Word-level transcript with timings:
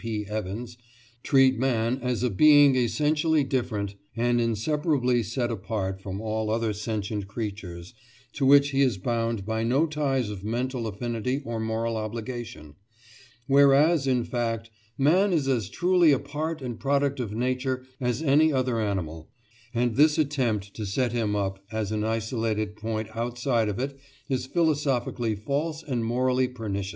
P. 0.01 0.25
Evans, 0.27 0.79
"treat 1.21 1.59
man 1.59 1.99
as 2.01 2.23
a 2.23 2.31
being 2.31 2.75
essentially 2.75 3.43
different 3.43 3.93
and 4.17 4.41
inseparably 4.41 5.21
set 5.21 5.51
apart 5.51 6.01
from 6.01 6.19
all 6.19 6.49
other 6.49 6.73
sentient 6.73 7.27
creatures, 7.27 7.93
to 8.33 8.43
which 8.43 8.69
he 8.69 8.81
is 8.81 8.97
bound 8.97 9.45
by 9.45 9.61
no 9.63 9.85
ties 9.85 10.31
of 10.31 10.43
mental 10.43 10.87
affinity 10.87 11.43
or 11.45 11.59
moral 11.59 11.97
obligation"; 11.97 12.73
whereas, 13.45 14.07
in 14.07 14.23
fact, 14.23 14.71
"man 14.97 15.31
is 15.31 15.47
as 15.47 15.69
truly 15.69 16.11
a 16.11 16.17
part 16.17 16.63
and 16.63 16.79
product 16.79 17.19
of 17.19 17.35
Nature 17.35 17.85
as 17.99 18.23
any 18.23 18.51
other 18.51 18.81
animal, 18.81 19.29
and 19.71 19.97
this 19.97 20.17
attempt 20.17 20.73
to 20.73 20.83
set 20.83 21.11
him 21.11 21.35
up 21.35 21.59
as 21.71 21.91
an 21.91 22.03
isolated 22.03 22.75
point 22.75 23.07
outside 23.15 23.69
of 23.69 23.77
it 23.77 23.99
is 24.27 24.47
philosophically 24.47 25.35
false 25.35 25.83
and 25.83 26.03
morally 26.03 26.47
pernicious." 26.47 26.89